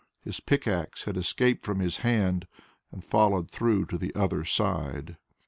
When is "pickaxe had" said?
0.39-1.15